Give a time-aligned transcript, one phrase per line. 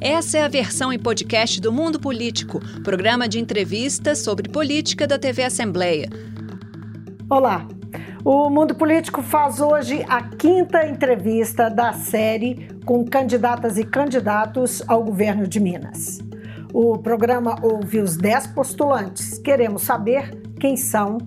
[0.00, 5.18] Essa é a versão em podcast do Mundo Político, programa de entrevistas sobre política da
[5.18, 6.08] TV Assembleia.
[7.28, 7.68] Olá,
[8.24, 15.04] o Mundo Político faz hoje a quinta entrevista da série com candidatas e candidatos ao
[15.04, 16.18] governo de Minas.
[16.72, 19.36] O programa ouve os dez postulantes.
[19.36, 21.18] Queremos saber quem são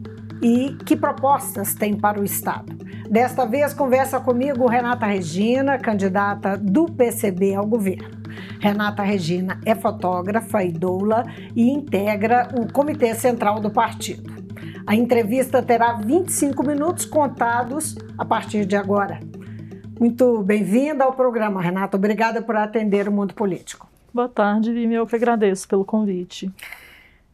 [0.41, 2.75] e que propostas têm para o Estado.
[3.07, 8.22] Desta vez, conversa comigo Renata Regina, candidata do PCB ao governo.
[8.59, 14.31] Renata Regina é fotógrafa e doula e integra o Comitê Central do Partido.
[14.85, 19.19] A entrevista terá 25 minutos contados a partir de agora.
[19.99, 21.95] Muito bem-vinda ao programa, Renata.
[21.95, 23.87] Obrigada por atender o mundo político.
[24.13, 24.95] Boa tarde, Vime.
[24.95, 26.51] Eu que agradeço pelo convite.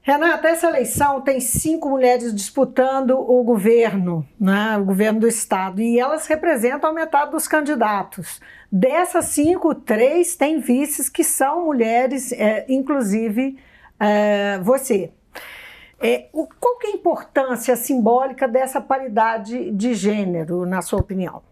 [0.09, 5.99] Renata, essa eleição tem cinco mulheres disputando o governo, né, o governo do estado, e
[5.99, 8.41] elas representam a metade dos candidatos.
[8.71, 13.59] Dessas cinco, três têm vices que são mulheres, é, inclusive
[13.99, 15.11] é, você.
[15.99, 21.43] É, o, qual que é a importância simbólica dessa paridade de gênero, na sua opinião?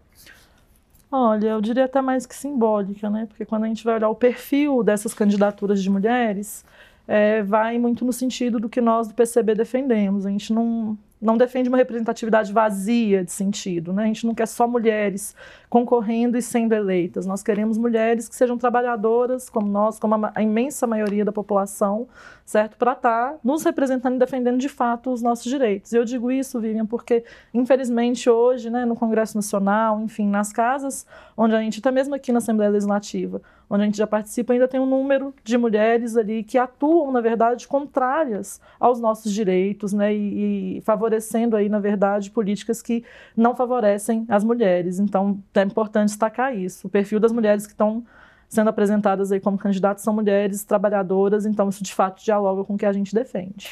[1.12, 3.26] Olha, eu diria até mais que simbólica, né?
[3.28, 6.64] Porque quando a gente vai olhar o perfil dessas candidaturas de mulheres,
[7.08, 10.26] é, vai muito no sentido do que nós do PCB defendemos.
[10.26, 14.04] A gente não, não defende uma representatividade vazia de sentido, né?
[14.04, 15.34] A gente não quer só mulheres
[15.68, 17.26] concorrendo e sendo eleitas.
[17.26, 22.08] Nós queremos mulheres que sejam trabalhadoras, como nós, como a, imensa maioria da população,
[22.44, 22.76] certo?
[22.78, 25.92] Para estar tá nos representando e defendendo de fato os nossos direitos.
[25.92, 31.06] E eu digo isso, Vivian, porque infelizmente hoje, né, no Congresso Nacional, enfim, nas casas
[31.36, 34.66] onde a gente, até mesmo aqui na Assembleia Legislativa, onde a gente já participa, ainda
[34.66, 40.14] tem um número de mulheres ali que atuam, na verdade, contrárias aos nossos direitos, né,
[40.14, 43.04] e, e favorecendo aí, na verdade, políticas que
[43.36, 44.98] não favorecem as mulheres.
[44.98, 46.86] Então, é importante destacar isso.
[46.86, 48.04] O perfil das mulheres que estão
[48.48, 52.78] sendo apresentadas aí como candidatas são mulheres trabalhadoras, então isso de fato dialoga com o
[52.78, 53.68] que a gente defende.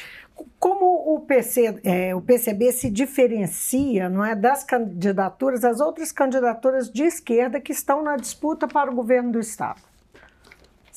[0.59, 6.91] Como o, PC, é, o PCB se diferencia não é, das candidaturas, as outras candidaturas
[6.91, 9.81] de esquerda que estão na disputa para o governo do Estado?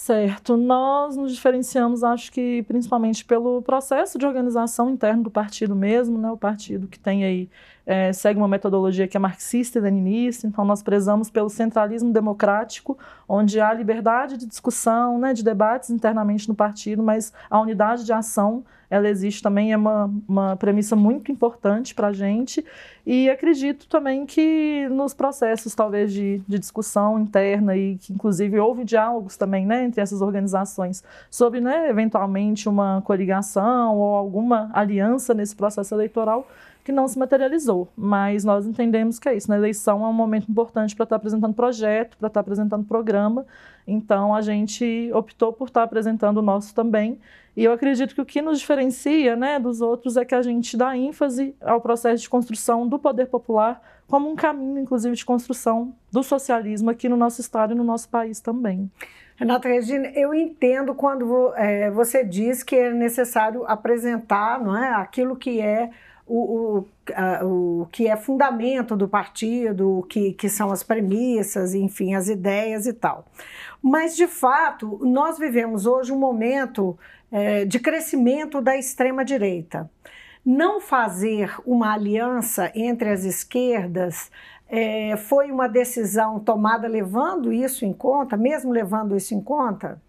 [0.01, 0.57] Certo.
[0.57, 6.31] Nós nos diferenciamos, acho que principalmente pelo processo de organização interno do partido mesmo, né?
[6.31, 7.51] O partido que tem aí,
[7.87, 12.99] é, segue uma metodologia que é marxista e leninista, então nós prezamos pelo centralismo democrático,
[13.29, 18.13] onde há liberdade de discussão, né, de debates internamente no partido, mas a unidade de
[18.13, 22.65] ação ela existe também, é uma, uma premissa muito importante para a gente.
[23.07, 28.85] E acredito também que nos processos, talvez, de, de discussão interna, e que inclusive houve
[28.85, 35.55] diálogos também né, entre essas organizações sobre, né, eventualmente, uma coligação ou alguma aliança nesse
[35.55, 36.49] processo eleitoral,
[36.85, 39.49] que não se materializou, mas nós entendemos que é isso.
[39.49, 43.47] Na eleição é um momento importante para estar apresentando projeto, para estar apresentando programa,
[43.87, 47.19] então a gente optou por estar apresentando o nosso também.
[47.57, 50.77] E eu acredito que o que nos diferencia né, dos outros é que a gente
[50.77, 55.95] dá ênfase ao processo de construção do poder popular como um caminho, inclusive, de construção
[56.11, 58.91] do socialismo aqui no nosso estado e no nosso país também.
[59.37, 65.35] Renata Regina, eu entendo quando é, você diz que é necessário apresentar não é, aquilo
[65.35, 65.91] que é
[66.31, 71.75] o, o, a, o que é fundamento do partido, o que, que são as premissas,
[71.75, 73.27] enfim, as ideias e tal.
[73.83, 76.97] Mas, de fato, nós vivemos hoje um momento
[77.33, 79.91] é, de crescimento da extrema-direita.
[80.47, 84.31] Não fazer uma aliança entre as esquerdas
[84.69, 90.01] é, foi uma decisão tomada levando isso em conta, mesmo levando isso em conta?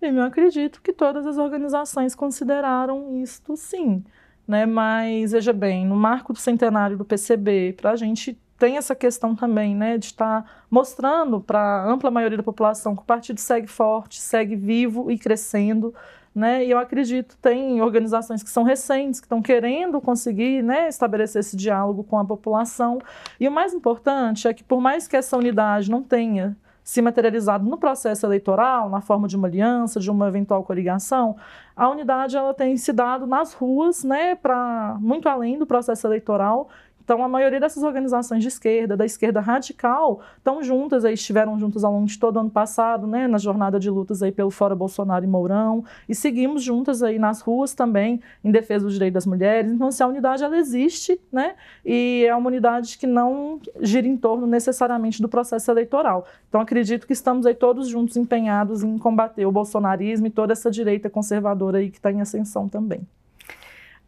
[0.00, 4.04] Eu acredito que todas as organizações consideraram isto sim.
[4.48, 4.64] Né?
[4.64, 9.36] Mas, veja bem, no marco do centenário do PCB, para a gente tem essa questão
[9.36, 13.38] também, né, de estar tá mostrando para a ampla maioria da população que o partido
[13.38, 15.94] segue forte, segue vivo e crescendo,
[16.34, 21.38] né, e eu acredito tem organizações que são recentes, que estão querendo conseguir, né, estabelecer
[21.40, 22.98] esse diálogo com a população,
[23.38, 26.56] e o mais importante é que por mais que essa unidade não tenha
[26.88, 31.36] se materializado no processo eleitoral, na forma de uma aliança, de uma eventual coligação,
[31.76, 36.70] a unidade ela tem se dado nas ruas, né, para muito além do processo eleitoral
[37.08, 41.82] então, a maioria dessas organizações de esquerda, da esquerda radical, estão juntas, aí, estiveram juntas
[41.82, 44.74] ao longo de todo o ano passado, né, na jornada de lutas aí pelo Fora
[44.74, 49.24] Bolsonaro e Mourão, e seguimos juntas aí nas ruas também, em defesa dos direitos das
[49.24, 49.72] mulheres.
[49.72, 54.14] Então, se a unidade, ela existe, né, e é uma unidade que não gira em
[54.14, 56.26] torno necessariamente do processo eleitoral.
[56.50, 60.70] Então, acredito que estamos aí todos juntos empenhados em combater o bolsonarismo e toda essa
[60.70, 63.00] direita conservadora aí que está em ascensão também.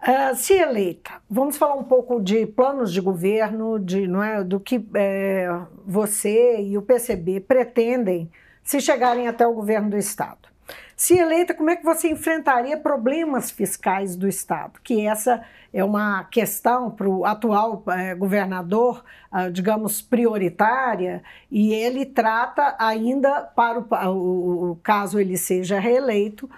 [0.01, 4.59] Uh, se eleita, vamos falar um pouco de planos de governo, de, não é, do
[4.59, 5.47] que é,
[5.87, 8.31] você e o PCB pretendem
[8.63, 10.49] se chegarem até o governo do Estado.
[10.97, 14.81] Se eleita, como é que você enfrentaria problemas fiscais do Estado?
[14.83, 15.43] Que essa
[15.73, 23.43] é uma questão para o atual é, governador, uh, digamos, prioritária, e ele trata ainda,
[23.43, 23.81] para
[24.11, 26.51] o, o, caso ele seja reeleito,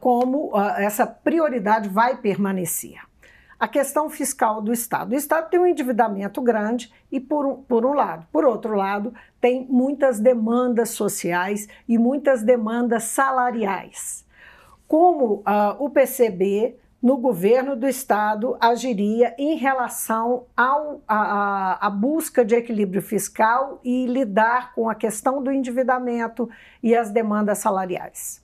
[0.00, 3.00] como uh, essa prioridade vai permanecer
[3.62, 5.12] a questão fiscal do Estado.
[5.12, 8.26] O Estado tem um endividamento grande e por um, por um lado.
[8.32, 14.26] Por outro lado, tem muitas demandas sociais e muitas demandas salariais.
[14.88, 23.00] Como uh, o PCB no governo do Estado agiria em relação à busca de equilíbrio
[23.00, 26.50] fiscal e lidar com a questão do endividamento
[26.82, 28.41] e as demandas salariais?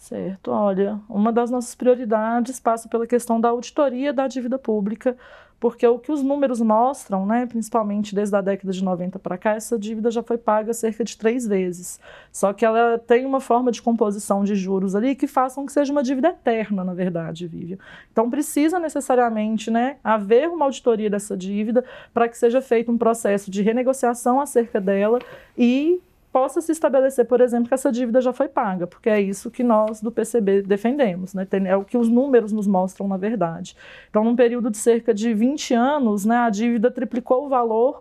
[0.00, 5.14] Certo, olha, uma das nossas prioridades passa pela questão da auditoria da dívida pública,
[5.60, 9.50] porque o que os números mostram, né, principalmente desde a década de 90 para cá,
[9.50, 12.00] essa dívida já foi paga cerca de três vezes.
[12.32, 15.92] Só que ela tem uma forma de composição de juros ali que façam que seja
[15.92, 17.76] uma dívida eterna, na verdade, Vivian.
[18.10, 23.50] Então precisa necessariamente né, haver uma auditoria dessa dívida para que seja feito um processo
[23.50, 25.18] de renegociação acerca dela
[25.58, 26.00] e
[26.32, 29.64] possa se estabelecer, por exemplo, que essa dívida já foi paga, porque é isso que
[29.64, 31.46] nós do PCB defendemos, né?
[31.66, 33.76] é o que os números nos mostram, na verdade.
[34.08, 38.00] Então, num período de cerca de 20 anos, né, a dívida triplicou o valor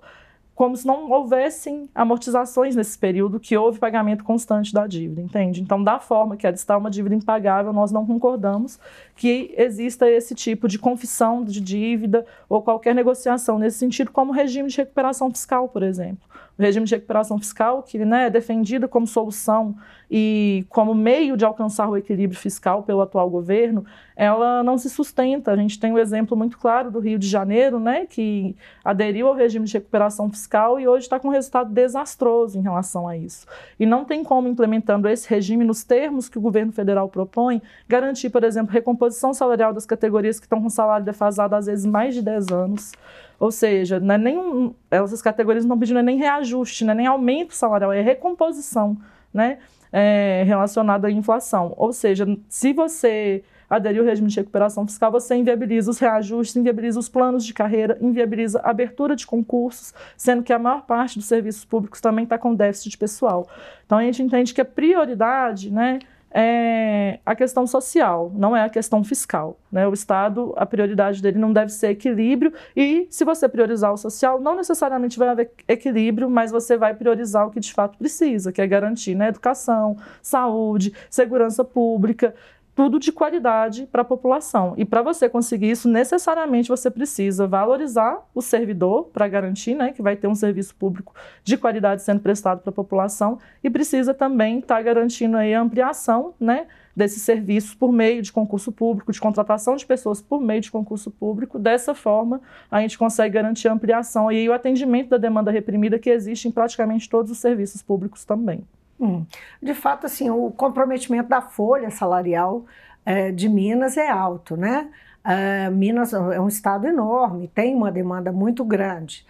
[0.60, 5.62] como se não houvessem amortizações nesse período que houve pagamento constante da dívida, entende?
[5.62, 8.78] Então, da forma que ela está uma dívida impagável, nós não concordamos
[9.20, 14.70] que exista esse tipo de confissão de dívida ou qualquer negociação nesse sentido, como regime
[14.70, 16.30] de recuperação fiscal, por exemplo
[16.60, 19.74] o regime de recuperação fiscal, que né, é defendido como solução
[20.12, 25.52] e como meio de alcançar o equilíbrio fiscal pelo atual governo, ela não se sustenta.
[25.52, 29.36] A gente tem um exemplo muito claro do Rio de Janeiro, né, que aderiu ao
[29.36, 33.48] regime de recuperação fiscal e hoje está com um resultado desastroso em relação a isso.
[33.80, 38.30] E não tem como, implementando esse regime nos termos que o governo federal propõe, garantir,
[38.30, 42.22] por exemplo, recomposição salarial das categorias que estão com salário defasado às vezes mais de
[42.22, 42.92] 10 anos
[43.40, 47.56] ou seja, não é nem essas categorias não pedindo nem reajuste, não é nem aumento
[47.56, 48.98] salarial, é recomposição
[49.34, 49.60] né,
[49.94, 51.74] é, relacionada à inflação.
[51.78, 57.00] Ou seja, se você aderir ao regime de recuperação fiscal, você inviabiliza os reajustes, inviabiliza
[57.00, 61.28] os planos de carreira, inviabiliza a abertura de concursos, sendo que a maior parte dos
[61.28, 63.48] serviços públicos também está com déficit pessoal.
[63.86, 66.00] Então a gente entende que a prioridade, né,
[66.32, 69.58] é a questão social, não é a questão fiscal.
[69.72, 69.88] Né?
[69.88, 74.40] O Estado, a prioridade dele não deve ser equilíbrio, e se você priorizar o social,
[74.40, 78.62] não necessariamente vai haver equilíbrio, mas você vai priorizar o que de fato precisa, que
[78.62, 82.34] é garantir né, educação, saúde, segurança pública,
[82.80, 84.74] tudo de qualidade para a população.
[84.78, 90.02] E para você conseguir isso, necessariamente você precisa valorizar o servidor para garantir né, que
[90.02, 94.60] vai ter um serviço público de qualidade sendo prestado para a população e precisa também
[94.60, 99.20] estar tá garantindo aí a ampliação né, desses serviços por meio de concurso público, de
[99.20, 101.60] contratação de pessoas por meio de concurso público.
[101.60, 102.40] Dessa forma,
[102.72, 106.52] a gente consegue garantir a ampliação e o atendimento da demanda reprimida que existe em
[106.52, 108.64] praticamente todos os serviços públicos também.
[109.00, 109.26] Hum.
[109.62, 112.66] De fato, assim, o comprometimento da folha salarial
[113.06, 114.90] é, de Minas é alto, né?
[115.24, 119.26] É, Minas é um estado enorme, tem uma demanda muito grande.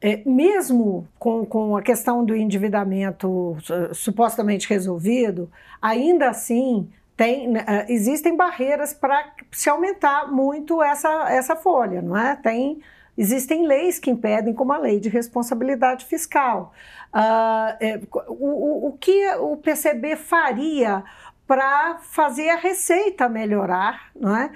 [0.00, 3.56] É, mesmo com, com a questão do endividamento
[3.92, 5.50] supostamente resolvido,
[5.82, 12.36] ainda assim tem, né, existem barreiras para se aumentar muito essa, essa folha, não é?
[12.36, 12.80] Tem
[13.18, 16.72] Existem leis que impedem, como a lei de responsabilidade fiscal.
[17.12, 21.02] Uh, é, o, o, que o PCB faria
[21.44, 24.52] para fazer a receita melhorar, não é?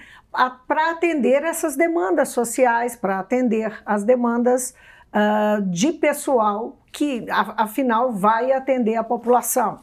[0.68, 4.74] para atender essas demandas sociais, para atender as demandas
[5.12, 9.80] uh, de pessoal que, afinal, vai atender a população.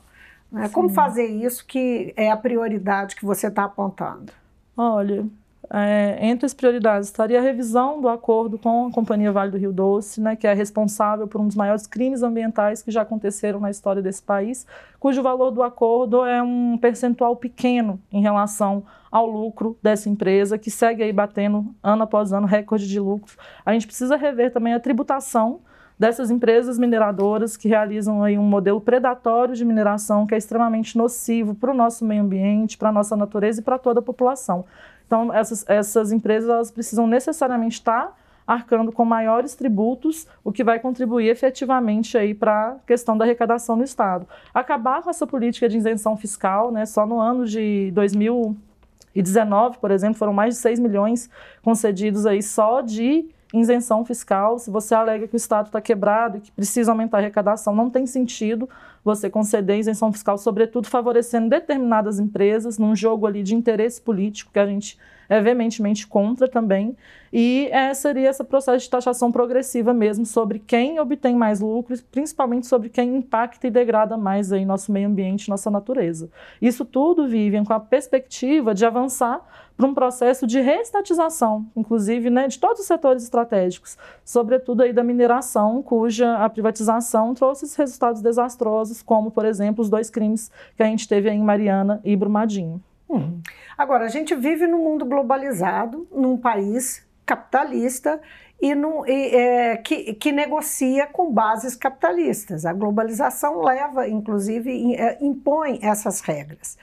[0.49, 0.69] Né?
[0.69, 4.31] Como fazer isso que é a prioridade que você está apontando?
[4.77, 5.25] Olha,
[5.71, 9.71] é, entre as prioridades estaria a revisão do acordo com a Companhia Vale do Rio
[9.71, 13.69] Doce, né, que é responsável por um dos maiores crimes ambientais que já aconteceram na
[13.69, 14.65] história desse país,
[14.99, 20.71] cujo valor do acordo é um percentual pequeno em relação ao lucro dessa empresa, que
[20.71, 23.35] segue aí batendo ano após ano recorde de lucro.
[23.65, 25.61] A gente precisa rever também a tributação
[25.99, 31.53] dessas empresas mineradoras que realizam aí um modelo predatório de mineração que é extremamente nocivo
[31.53, 34.63] para o nosso meio ambiente, para a nossa natureza e para toda a população.
[35.05, 40.79] Então, essas, essas empresas elas precisam necessariamente estar arcando com maiores tributos, o que vai
[40.79, 44.25] contribuir efetivamente aí para a questão da arrecadação no Estado.
[44.51, 50.17] Acabar com essa política de isenção fiscal, né, só no ano de 2019, por exemplo,
[50.17, 51.29] foram mais de 6 milhões
[51.61, 54.59] concedidos aí só de isenção fiscal.
[54.59, 57.89] Se você alega que o Estado está quebrado e que precisa aumentar a arrecadação, não
[57.89, 58.69] tem sentido
[59.03, 64.59] você conceder isenção fiscal, sobretudo favorecendo determinadas empresas num jogo ali de interesse político que
[64.59, 64.97] a gente
[65.29, 66.97] é veementemente contra também.
[67.31, 72.65] E é, seria esse processo de taxação progressiva mesmo sobre quem obtém mais lucros, principalmente
[72.65, 76.29] sobre quem impacta e degrada mais aí nosso meio ambiente, nossa natureza.
[76.59, 79.45] Isso tudo, Vivian, com a perspectiva de avançar
[79.77, 85.05] para um processo de reestatização, inclusive, né, de todos os setores estratégicos, sobretudo aí da
[85.05, 90.83] mineração, cuja a privatização trouxe esses resultados desastrosos, como, por exemplo, os dois crimes que
[90.83, 92.83] a gente teve em Mariana e Brumadinho.
[93.09, 93.41] Uhum.
[93.77, 98.21] Agora, a gente vive num mundo globalizado, num país capitalista
[98.61, 102.65] e, no, e é, que, que, negocia com bases capitalistas.
[102.65, 106.77] A globalização leva, inclusive, é, impõe essas regras.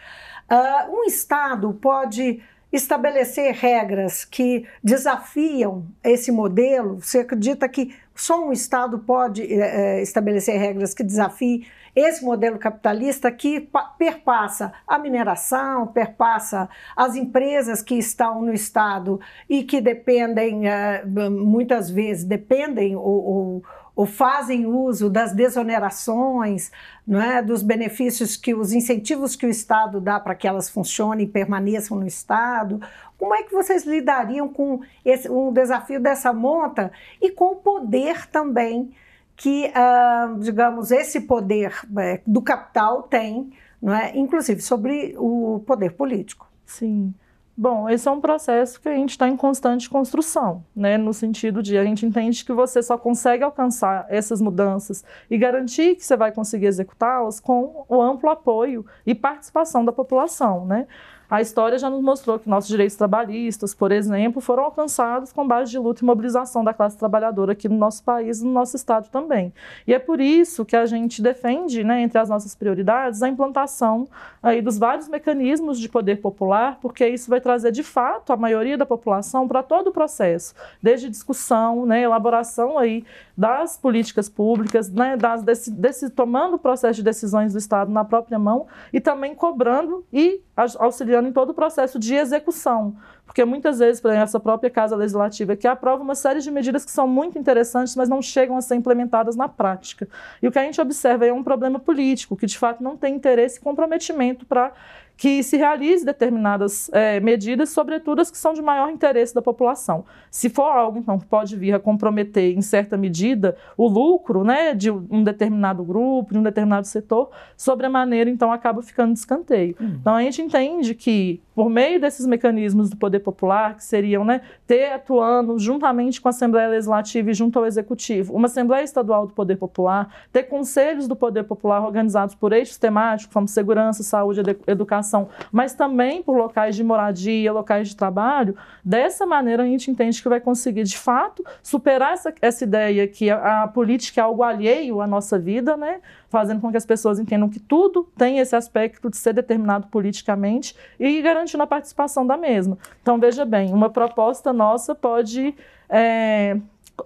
[0.51, 2.41] Uh, um Estado pode
[2.73, 7.01] estabelecer regras que desafiam esse modelo?
[7.01, 13.33] Você acredita que só um Estado pode é, estabelecer regras que desafiem esse modelo capitalista
[13.33, 21.03] que perpassa a mineração, perpassa as empresas que estão no Estado e que dependem, é,
[21.07, 23.63] muitas vezes, dependem ou, ou
[23.97, 26.71] ou fazem uso das desonerações,
[27.07, 31.25] não é, dos benefícios que os incentivos que o Estado dá para que elas funcionem
[31.25, 32.79] e permaneçam no Estado.
[33.17, 38.27] Como é que vocês lidariam com esse, um desafio dessa monta e com o poder
[38.27, 38.93] também
[39.37, 45.93] que, uh, digamos, esse poder uh, do capital tem, não é, inclusive sobre o poder
[45.93, 46.51] político?
[46.65, 47.15] Sim.
[47.59, 50.99] Bom, esse é um processo que a gente está em constante construção, né?
[50.99, 55.97] No sentido de a gente entende que você só consegue alcançar essas mudanças e garantir
[55.97, 60.87] que você vai conseguir executá-las com o amplo apoio e participação da população, né?
[61.29, 65.71] A história já nos mostrou que nossos direitos trabalhistas, por exemplo, foram alcançados com base
[65.73, 69.09] de luta e mobilização da classe trabalhadora aqui no nosso país e no nosso estado
[69.09, 69.53] também.
[69.87, 74.07] E é por isso que a gente defende, né, entre as nossas prioridades, a implantação
[74.41, 78.79] aí dos vários mecanismos de poder popular, porque isso vai trazer de fato a maioria
[78.79, 83.05] da população para todo o processo, desde discussão, né, elaboração aí
[83.37, 88.05] das políticas públicas, né, das, desse, desse, tomando o processo de decisões do Estado na
[88.05, 90.41] própria mão e também cobrando e
[90.79, 92.97] auxiliando em todo o processo de execução.
[93.27, 96.85] Porque muitas vezes, por exemplo, essa própria Casa Legislativa que aprova uma série de medidas
[96.85, 100.09] que são muito interessantes, mas não chegam a ser implementadas na prática.
[100.41, 103.15] E o que a gente observa é um problema político, que de fato não tem
[103.15, 104.73] interesse e comprometimento para
[105.17, 110.05] que se realize determinadas é, medidas, sobretudo as que são de maior interesse da população.
[110.31, 114.75] Se for algo, então, que pode vir a comprometer, em certa medida, o lucro né,
[114.75, 119.19] de um determinado grupo, de um determinado setor, sobre a maneira, então, acaba ficando de
[119.19, 119.75] escanteio.
[119.81, 119.97] Uhum.
[120.01, 124.43] Então, a gente entende que, por meio desses mecanismos do poder popular, que seriam né,
[124.67, 129.33] ter atuando juntamente com a Assembleia Legislativa e junto ao Executivo, uma Assembleia Estadual do
[129.33, 135.06] Poder Popular, ter conselhos do Poder Popular organizados por eixos temáticos, como segurança, saúde, educação,
[135.53, 140.29] mas também por locais de moradia, locais de trabalho, dessa maneira a gente entende que
[140.29, 145.01] vai conseguir, de fato, superar essa, essa ideia que a, a política é algo alheio
[145.01, 146.01] à nossa vida, né?
[146.29, 150.77] fazendo com que as pessoas entendam que tudo tem esse aspecto de ser determinado politicamente
[150.99, 152.77] e garantindo a participação da mesma.
[153.01, 155.55] Então, veja bem, uma proposta nossa pode.
[155.89, 156.57] É,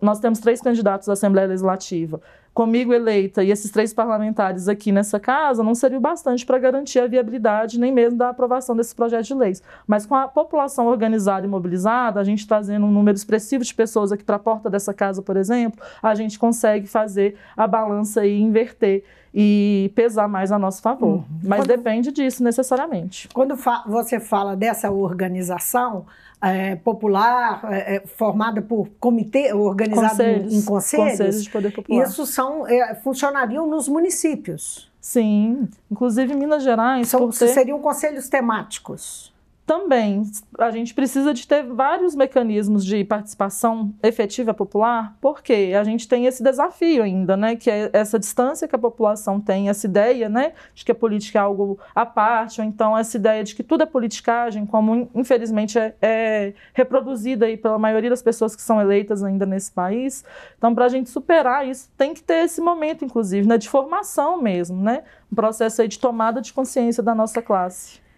[0.00, 2.20] nós temos três candidatos à Assembleia Legislativa
[2.52, 6.98] comigo eleita e esses três parlamentares aqui nessa casa, não seria o bastante para garantir
[6.98, 9.62] a viabilidade nem mesmo da aprovação desses projetos de leis.
[9.86, 14.12] Mas com a população organizada e mobilizada, a gente trazendo um número expressivo de pessoas
[14.12, 18.40] aqui para a porta dessa casa, por exemplo, a gente consegue fazer a balança e
[18.40, 21.18] inverter e pesar mais a nosso favor.
[21.18, 21.24] Uhum.
[21.44, 23.28] Mas quando, depende disso necessariamente.
[23.32, 26.04] Quando fa você fala dessa organização
[26.42, 32.06] é, popular, é, é formada por comitê, organizado conselhos, em conselhos, conselhos de poder popular.
[32.06, 34.90] isso são, é, funcionariam nos municípios.
[35.00, 37.08] Sim, inclusive Minas Gerais.
[37.08, 37.48] São, ter...
[37.48, 39.32] Seriam conselhos temáticos
[39.70, 40.24] também.
[40.58, 46.26] A gente precisa de ter vários mecanismos de participação efetiva popular, porque a gente tem
[46.26, 50.54] esse desafio ainda, né, que é essa distância que a população tem, essa ideia, né,
[50.74, 53.84] de que a política é algo à parte, ou então essa ideia de que tudo
[53.84, 59.22] é politicagem, como infelizmente é, é reproduzida aí pela maioria das pessoas que são eleitas
[59.22, 60.24] ainda nesse país.
[60.58, 64.42] Então, para a gente superar isso, tem que ter esse momento, inclusive, né, de formação
[64.42, 68.09] mesmo, né, um processo aí de tomada de consciência da nossa classe.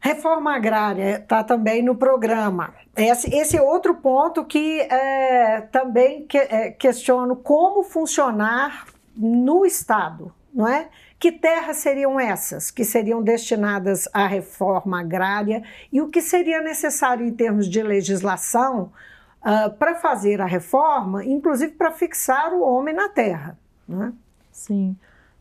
[0.00, 2.72] Reforma agrária está também no programa.
[2.96, 8.86] Esse, esse é outro ponto que é, também que, é, questiono como funcionar
[9.16, 10.88] no Estado, não é?
[11.18, 17.26] Que terras seriam essas que seriam destinadas à reforma agrária e o que seria necessário
[17.26, 18.92] em termos de legislação
[19.42, 23.58] uh, para fazer a reforma, inclusive para fixar o homem na terra?
[23.86, 24.12] Não é?
[24.52, 24.96] Sim.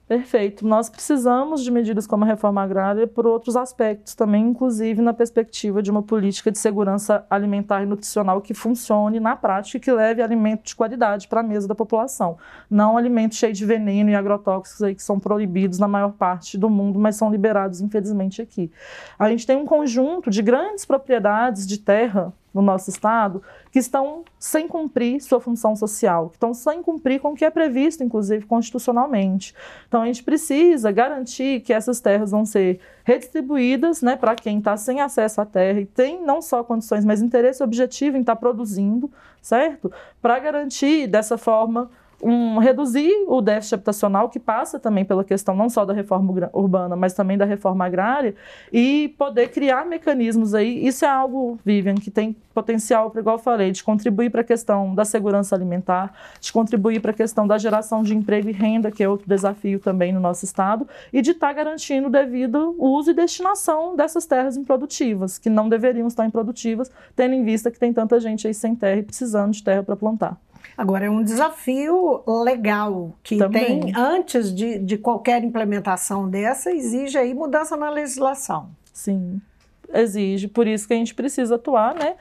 [0.07, 0.65] Perfeito.
[0.65, 5.81] Nós precisamos de medidas como a reforma agrária por outros aspectos também, inclusive na perspectiva
[5.83, 10.21] de uma política de segurança alimentar e nutricional que funcione na prática e que leve
[10.21, 12.37] alimento de qualidade para a mesa da população.
[12.69, 16.69] Não alimento cheio de veneno e agrotóxicos aí que são proibidos na maior parte do
[16.69, 18.71] mundo, mas são liberados, infelizmente, aqui.
[19.19, 24.23] A gente tem um conjunto de grandes propriedades de terra no nosso Estado que estão
[24.39, 28.45] sem cumprir sua função social, que estão sem cumprir com o que é previsto, inclusive,
[28.45, 29.53] constitucionalmente.
[29.87, 34.75] Então, a gente precisa garantir que essas terras vão ser redistribuídas né, para quem está
[34.75, 38.39] sem acesso à terra e tem não só condições, mas interesse objetivo em estar tá
[38.39, 39.11] produzindo,
[39.41, 39.91] certo?
[40.21, 41.89] Para garantir, dessa forma,
[42.21, 46.95] um, reduzir o déficit habitacional, que passa também pela questão não só da reforma urbana,
[46.95, 48.35] mas também da reforma agrária,
[48.71, 50.85] e poder criar mecanismos aí.
[50.85, 54.95] Isso é algo, Vivian, que tem potencial, igual eu falei, de contribuir para a questão
[54.95, 59.03] da segurança alimentar, de contribuir para a questão da geração de emprego e renda, que
[59.03, 63.11] é outro desafio também no nosso estado, e de estar tá garantindo o devido uso
[63.11, 67.93] e destinação dessas terras improdutivas, que não deveriam estar improdutivas, tendo em vista que tem
[67.93, 70.46] tanta gente aí sem terra e precisando de terra para plantar.
[70.75, 73.81] Agora, é um desafio legal que Também.
[73.81, 78.69] tem, antes de, de qualquer implementação dessa, exige aí mudança na legislação.
[78.93, 79.41] Sim,
[79.93, 80.47] exige.
[80.47, 82.15] Por isso que a gente precisa atuar, né?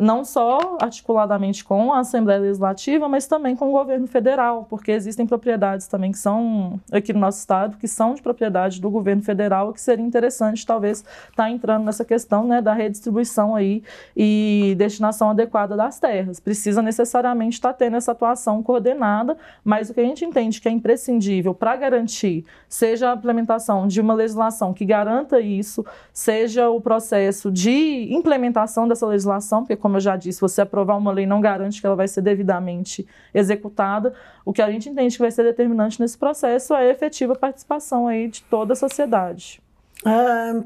[0.00, 5.26] Não só articuladamente com a Assembleia Legislativa, mas também com o governo federal, porque existem
[5.26, 9.72] propriedades também que são aqui no nosso estado, que são de propriedade do governo federal,
[9.72, 13.82] que seria interessante talvez estar tá entrando nessa questão né, da redistribuição aí
[14.16, 16.40] e destinação adequada das terras.
[16.40, 20.68] Precisa necessariamente estar tá tendo essa atuação coordenada, mas o que a gente entende que
[20.68, 26.80] é imprescindível para garantir, seja a implementação de uma legislação que garanta isso, seja o
[26.80, 31.40] processo de implementação dessa legislação, porque como eu já disse, você aprovar uma lei não
[31.40, 34.12] garante que ela vai ser devidamente executada.
[34.44, 38.06] O que a gente entende que vai ser determinante nesse processo é a efetiva participação
[38.06, 39.62] aí de toda a sociedade.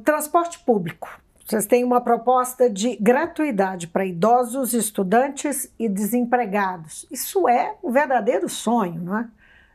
[0.05, 1.09] Transporte público.
[1.47, 7.07] Vocês têm uma proposta de gratuidade para idosos, estudantes e desempregados.
[7.09, 9.29] Isso é um verdadeiro sonho, não é?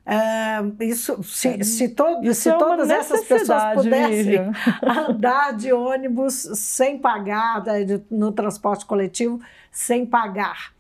[0.08, 4.40] Uh, isso, se, se, to, isso se é todas essas pessoas pudessem
[4.82, 10.72] andar de ônibus sem pagar, né, no transporte coletivo, sem pagar.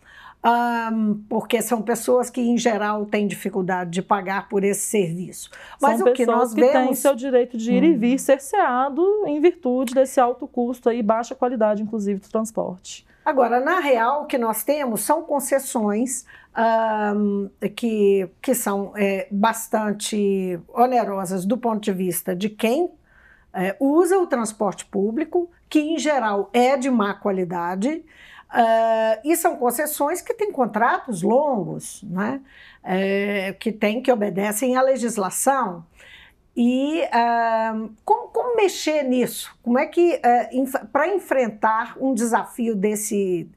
[0.45, 5.49] Um, porque são pessoas que, em geral, têm dificuldade de pagar por esse serviço.
[5.81, 6.73] Mas são o que nós que vemos...
[6.73, 7.87] têm seu direito de ir hum.
[7.87, 13.05] e vir cerceado em virtude desse alto custo e baixa qualidade, inclusive, do transporte.
[13.27, 16.25] Agora, na real, o que nós temos são concessões
[17.13, 22.89] um, que, que são é, bastante onerosas do ponto de vista de quem
[23.53, 28.01] é, usa o transporte público, que em geral é de má qualidade,
[28.49, 32.39] uh, e são concessões que têm contratos longos, né?
[32.81, 35.85] É, que têm que obedecem à legislação.
[36.59, 39.55] E uh, como, como, mexer nisso?
[39.61, 43.47] Como é que, uh, inf para enfrentar um desafio desse,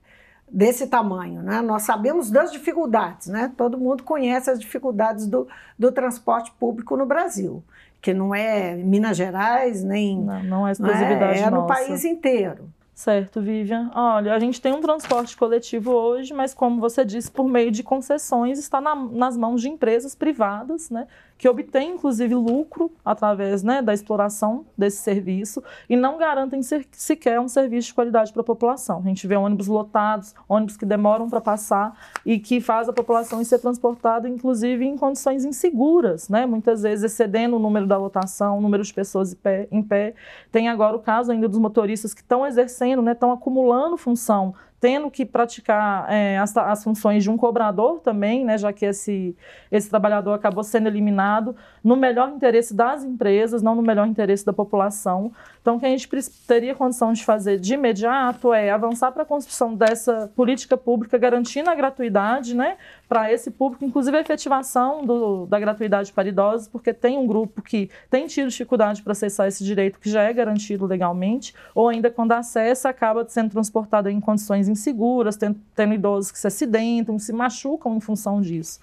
[0.51, 1.43] desse tamanho.
[1.43, 1.63] Né?
[1.63, 3.51] Nós sabemos das dificuldades, né?
[3.57, 7.63] todo mundo conhece as dificuldades do, do transporte público no Brasil,
[8.03, 10.21] que não é Minas Gerais, nem.
[10.21, 11.41] Não, não é exclusividade.
[11.41, 12.69] Não é, é no país inteiro.
[12.93, 13.91] Certo, Vivian.
[13.95, 17.83] Olha, a gente tem um transporte coletivo hoje, mas como você disse, por meio de
[17.83, 21.07] concessões, está na, nas mãos de empresas privadas, né?
[21.41, 26.61] Que obtêm, inclusive, lucro através né, da exploração desse serviço e não garantem
[26.93, 28.99] sequer um serviço de qualidade para a população.
[28.99, 33.43] A gente vê ônibus lotados, ônibus que demoram para passar e que faz a população
[33.43, 36.45] ser transportada, inclusive, em condições inseguras, né?
[36.45, 39.69] muitas vezes excedendo o número da lotação, o número de pessoas em pé.
[39.71, 40.13] Em pé.
[40.53, 45.11] Tem agora o caso ainda dos motoristas que estão exercendo, né, estão acumulando função tendo
[45.11, 49.37] que praticar é, as, as, funções de um cobrador também, né, já que esse,
[49.71, 54.55] esse trabalhador acabou sendo eliminado, no melhor interesse das empresas, não no melhor interesse da
[54.55, 55.33] população.
[55.61, 56.09] Então, o que a gente
[56.47, 61.69] teria condição de fazer de imediato é avançar para a construção dessa política pública garantindo
[61.69, 66.95] a gratuidade né, para esse público, inclusive a efetivação do, da gratuidade para idosos, porque
[66.95, 70.87] tem um grupo que tem tido dificuldade para acessar esse direito que já é garantido
[70.87, 76.39] legalmente, ou ainda quando acessa, acaba sendo transportado em condições inseguras, tendo, tendo idosos que
[76.39, 78.81] se acidentam, se machucam em função disso.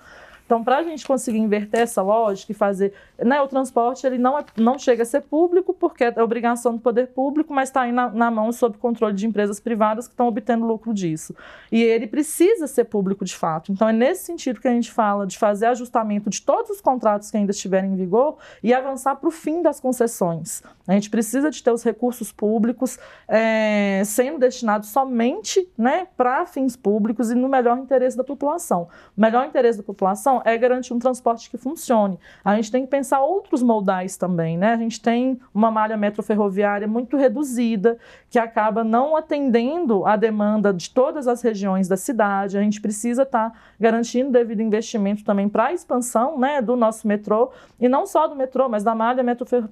[0.48, 2.94] Então, para a gente conseguir inverter essa lógica e fazer.
[3.20, 6.80] Né, o transporte ele não, é, não chega a ser público, porque é obrigação do
[6.80, 10.26] poder público, mas está aí na, na, mão sob controle de empresas privadas que estão
[10.26, 11.36] obtendo lucro disso.
[11.70, 13.74] E ele precisa ser público de fato.
[13.74, 17.30] Então, é nesse sentido que a gente fala de fazer ajustamento de todos os contratos
[17.30, 20.64] que ainda estiverem em vigor e avançar para o fim das concessões.
[20.88, 26.78] A gente precisa de ter os recursos públicos é, sendo destinados somente né, para fins
[26.78, 28.88] públicos e no melhor interesse da população.
[29.18, 32.19] O melhor interesse da população população é garantir um transporte que funcione.
[32.43, 34.73] A gente tem que pensar outros modais também, né?
[34.73, 37.97] A gente tem uma malha metroferroviária muito reduzida,
[38.30, 42.58] que acaba não atendendo a demanda de todas as regiões da cidade.
[42.58, 47.08] A gente precisa estar tá garantindo devido investimento também para a expansão né, do nosso
[47.08, 49.23] metrô, e não só do metrô, mas da malha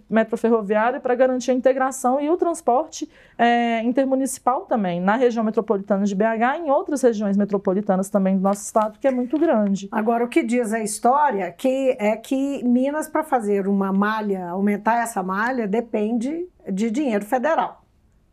[0.10, 6.16] metroferroviária para garantir a integração e o transporte é, intermunicipal também, na região metropolitana de
[6.16, 9.88] BH e em outras regiões metropolitanas também do nosso estado, que é muito grande.
[9.92, 15.02] Agora, o que diz a história que é que Minas, para fazer uma malha, aumentar
[15.04, 17.84] essa malha, depende de dinheiro federal,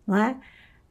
[0.07, 0.37] não é?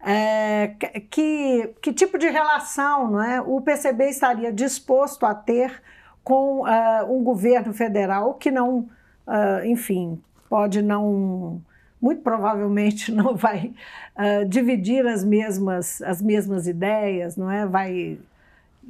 [0.03, 0.75] É,
[1.11, 5.79] que, que tipo de relação não é, o PCB estaria disposto a ter
[6.23, 8.89] com uh, um governo federal que não,
[9.27, 11.61] uh, enfim, pode não
[12.01, 13.73] muito provavelmente não vai
[14.17, 17.65] uh, dividir as mesmas, as mesmas ideias, não é?
[17.65, 18.17] Vai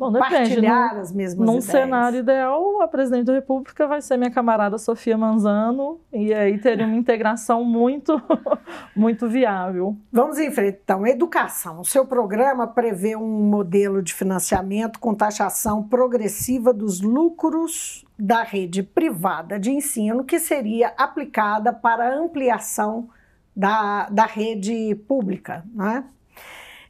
[0.01, 0.35] Bom, depende.
[0.35, 1.65] partilhar as mesmas num ideias.
[1.67, 6.57] Num cenário ideal, a presidente da República vai ser minha camarada Sofia Manzano e aí
[6.57, 8.19] teria uma integração muito,
[8.97, 9.95] muito viável.
[10.11, 11.05] Vamos em frente, então.
[11.05, 11.81] Educação.
[11.81, 18.81] O seu programa prevê um modelo de financiamento com taxação progressiva dos lucros da rede
[18.81, 23.07] privada de ensino que seria aplicada para ampliação
[23.55, 25.63] da, da rede pública.
[25.71, 26.03] Né?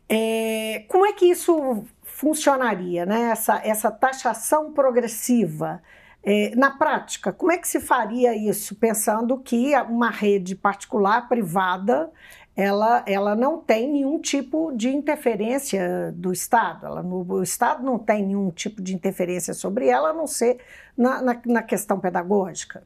[0.08, 1.84] É, como é que isso
[2.22, 3.32] funcionaria, né?
[3.32, 5.82] essa, essa taxação progressiva?
[6.24, 12.12] É, na prática, como é que se faria isso, pensando que uma rede particular, privada,
[12.56, 16.86] ela, ela não tem nenhum tipo de interferência do Estado.
[16.86, 20.60] Ela, o Estado não tem nenhum tipo de interferência sobre ela, a não ser
[20.96, 22.84] na, na, na questão pedagógica.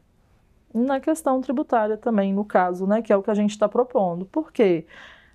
[0.73, 4.25] Na questão tributária também, no caso, né, que é o que a gente está propondo.
[4.25, 4.85] Por quê?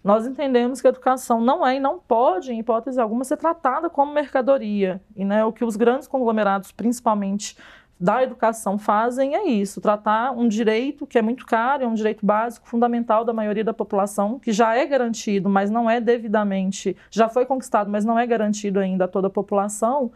[0.03, 3.91] Nós entendemos que a educação não é e não pode, em hipótese alguma, ser tratada
[3.91, 5.01] como mercadoria.
[5.15, 7.57] E né, o que os grandes conglomerados, principalmente
[8.01, 12.25] da educação fazem é isso, tratar um direito que é muito caro, é um direito
[12.25, 17.29] básico, fundamental da maioria da população, que já é garantido, mas não é devidamente, já
[17.29, 20.11] foi conquistado, mas não é garantido ainda a toda a população,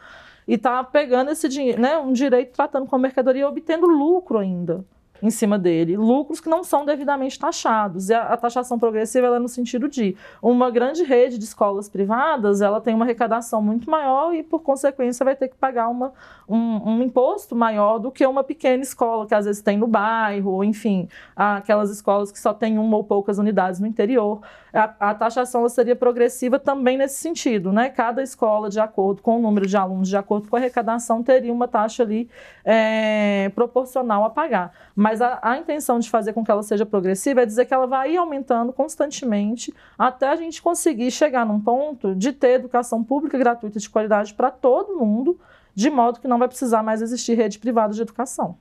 [0.49, 4.83] e está pegando esse dinheiro, né, um direito tratando como mercadoria e obtendo lucro ainda
[5.25, 8.11] em cima dele, lucros que não são devidamente taxados.
[8.11, 12.61] E a, a taxação progressiva é no sentido de uma grande rede de escolas privadas,
[12.61, 16.13] ela tem uma arrecadação muito maior e, por consequência, vai ter que pagar uma,
[16.47, 20.51] um, um, imposto maior do que uma pequena escola que às vezes tem no bairro,
[20.51, 24.43] ou enfim, aquelas escolas que só tem uma ou poucas unidades no interior.
[24.75, 27.89] A, a taxação seria progressiva também nesse sentido, né?
[27.89, 31.53] Cada escola, de acordo com o número de alunos, de acordo com a arrecadação, teria
[31.53, 32.29] uma taxa ali
[32.65, 34.73] é, proporcional a pagar.
[34.97, 37.87] Mas a, a intenção de fazer com que ela seja progressiva é dizer que ela
[37.87, 43.79] vai aumentando constantemente até a gente conseguir chegar num ponto de ter educação pública gratuita
[43.79, 45.39] de qualidade para todo mundo
[45.75, 48.57] de modo que não vai precisar mais existir rede privada de educação.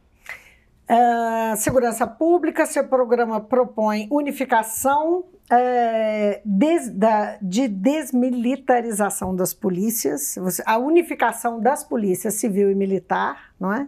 [0.94, 10.78] Uh, segurança pública, seu programa propõe unificação uh, des, da, de desmilitarização das polícias, a
[10.78, 13.88] unificação das polícias civil e militar, não é?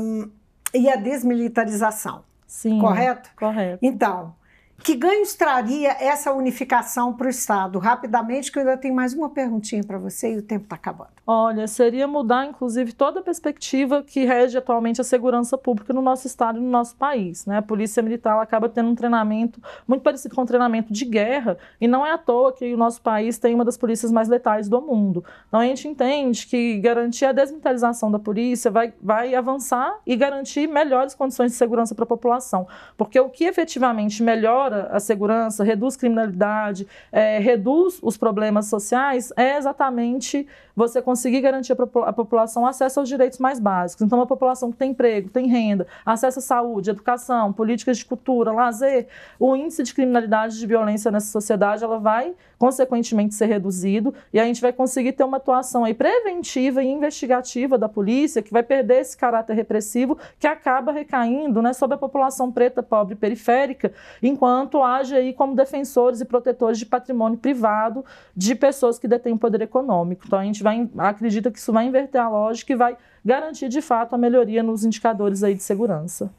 [0.00, 0.30] Um,
[0.72, 2.24] e a desmilitarização.
[2.46, 2.78] Sim.
[2.80, 3.30] Correto?
[3.36, 3.78] Correto.
[3.82, 4.34] Então,
[4.82, 7.78] que ganhos traria essa unificação para o Estado?
[7.78, 11.10] Rapidamente, que eu ainda tenho mais uma perguntinha para você e o tempo está acabando.
[11.26, 16.26] Olha, seria mudar, inclusive, toda a perspectiva que rege atualmente a segurança pública no nosso
[16.26, 17.44] Estado e no nosso país.
[17.44, 17.58] Né?
[17.58, 21.86] A Polícia Militar acaba tendo um treinamento muito parecido com um treinamento de guerra, e
[21.86, 24.80] não é à toa que o nosso país tem uma das polícias mais letais do
[24.80, 25.24] mundo.
[25.48, 30.66] Então, a gente entende que garantir a desmilitarização da polícia vai, vai avançar e garantir
[30.66, 32.66] melhores condições de segurança para a população.
[32.96, 39.32] Porque o que efetivamente melhora melhora a segurança, reduz criminalidade, é, reduz os problemas sociais,
[39.36, 40.46] é exatamente
[40.78, 41.72] você conseguir garantir
[42.06, 44.06] a população acesso aos direitos mais básicos.
[44.06, 48.52] Então, uma população que tem emprego, tem renda, acesso à saúde, educação, políticas de cultura,
[48.52, 49.08] lazer,
[49.40, 54.44] o índice de criminalidade de violência nessa sociedade ela vai, consequentemente, ser reduzido e a
[54.44, 59.00] gente vai conseguir ter uma atuação aí preventiva e investigativa da polícia que vai perder
[59.00, 65.14] esse caráter repressivo que acaba recaindo né, sobre a população preta, pobre periférica, enquanto age
[65.14, 70.24] aí como defensores e protetores de patrimônio privado de pessoas que detêm poder econômico.
[70.26, 73.82] Então, a gente vai, acredita que isso vai inverter a lógica e vai garantir de
[73.82, 76.32] fato a melhoria nos indicadores aí de segurança.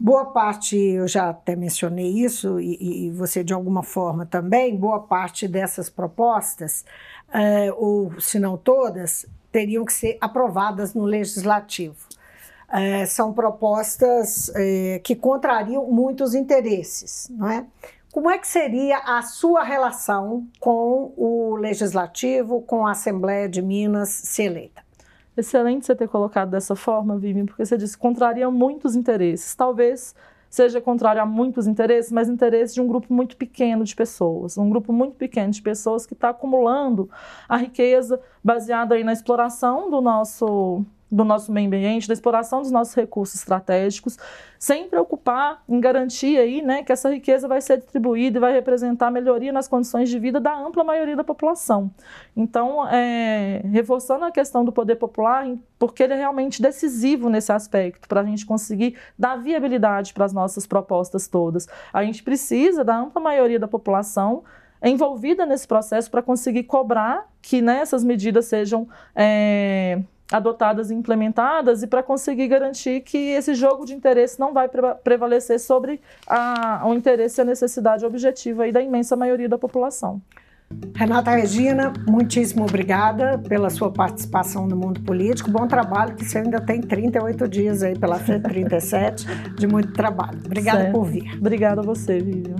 [0.00, 5.00] Boa parte, eu já até mencionei isso, e, e você de alguma forma também, boa
[5.00, 6.84] parte dessas propostas,
[7.32, 11.96] é, ou se não todas, teriam que ser aprovadas no legislativo.
[12.70, 17.66] É, são propostas é, que contrariam muitos interesses, não é?
[18.12, 24.08] Como é que seria a sua relação com o Legislativo, com a Assembleia de Minas
[24.08, 24.82] se eleita?
[25.36, 29.54] Excelente você ter colocado dessa forma, Vivian, porque você disse contraria muitos interesses.
[29.54, 30.14] Talvez
[30.50, 34.68] seja contrário a muitos interesses, mas interesses de um grupo muito pequeno de pessoas, um
[34.68, 37.08] grupo muito pequeno de pessoas que está acumulando
[37.48, 42.70] a riqueza baseada aí na exploração do nosso do nosso meio ambiente, da exploração dos
[42.70, 44.18] nossos recursos estratégicos,
[44.58, 49.10] sem preocupar em garantir aí, né, que essa riqueza vai ser distribuída e vai representar
[49.10, 51.90] melhoria nas condições de vida da ampla maioria da população.
[52.36, 55.46] Então, é, reforçando a questão do poder popular,
[55.78, 60.32] porque ele é realmente decisivo nesse aspecto, para a gente conseguir dar viabilidade para as
[60.32, 61.66] nossas propostas todas.
[61.92, 64.42] A gente precisa da ampla maioria da população
[64.82, 71.82] envolvida nesse processo para conseguir cobrar que né, essas medidas sejam é, adotadas e implementadas
[71.82, 74.68] e para conseguir garantir que esse jogo de interesse não vai
[75.02, 80.20] prevalecer sobre a, o interesse e a necessidade objetiva aí da imensa maioria da população.
[80.94, 85.50] Renata Regina, muitíssimo obrigada pela sua participação no mundo político.
[85.50, 90.38] Bom trabalho, que você ainda tem 38 dias aí pela frente, 37, de muito trabalho.
[90.44, 90.92] Obrigada certo.
[90.92, 91.38] por vir.
[91.38, 92.56] Obrigada a você, Vivian.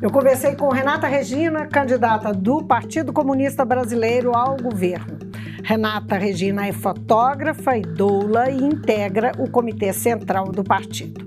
[0.00, 5.18] Eu conversei com Renata Regina, candidata do Partido Comunista Brasileiro ao governo.
[5.64, 11.24] Renata Regina é fotógrafa e doula e integra o Comitê Central do partido.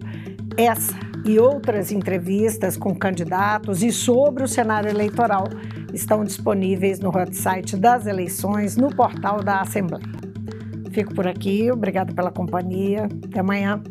[0.56, 0.96] Essa
[1.26, 5.46] e outras entrevistas com candidatos e sobre o cenário eleitoral
[5.92, 10.06] estão disponíveis no website das eleições no portal da Assembleia.
[10.92, 13.10] Fico por aqui, obrigado pela companhia.
[13.26, 13.82] Até amanhã.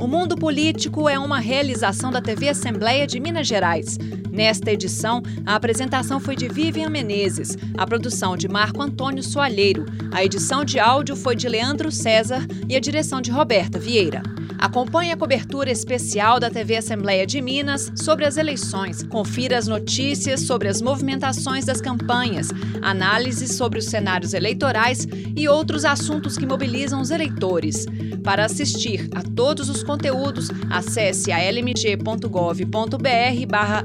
[0.00, 3.98] O Mundo Político é uma realização da TV Assembleia de Minas Gerais.
[4.30, 10.24] Nesta edição, a apresentação foi de Vivian Menezes, a produção de Marco Antônio Soalheiro, a
[10.24, 14.22] edição de áudio foi de Leandro César e a direção de Roberta Vieira.
[14.58, 19.04] Acompanhe a cobertura especial da TV Assembleia de Minas sobre as eleições.
[19.04, 22.48] Confira as notícias sobre as movimentações das campanhas,
[22.82, 25.06] análises sobre os cenários eleitorais
[25.36, 27.86] e outros assuntos que mobilizam os eleitores.
[28.24, 33.08] Para assistir a todos os conteúdos, acesse a lmg.gov.br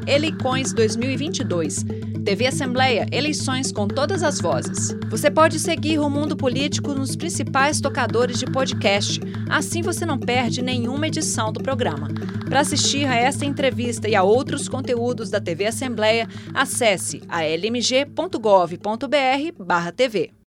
[0.06, 1.86] eleições 2022.
[2.26, 4.94] TV Assembleia, eleições com todas as vozes.
[5.10, 9.22] Você pode seguir o Mundo Político nos principais tocadores de podcast.
[9.50, 12.10] Assim você não perde nenhuma edição do programa.
[12.50, 20.34] Para assistir a esta entrevista e a outros conteúdos da TV Assembleia, acesse a lmg.gov.br/tv.